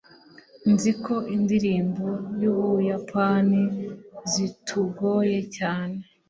Nzi 0.71 0.91
ko 1.03 1.15
indirimbo 1.35 2.05
zUbuyapani 2.39 3.63
zitugoye 4.31 5.39
cyane 5.55 5.97